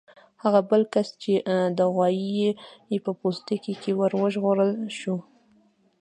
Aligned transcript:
هغه 0.43 0.59
بل 0.69 0.81
کس 0.93 1.07
چې 1.21 1.33
د 1.77 1.79
غوايي 1.93 2.49
په 3.05 3.11
پوستکي 3.19 3.73
کې 3.81 3.91
و 3.95 4.01
وژغورل 4.21 4.71
شو. 4.97 5.15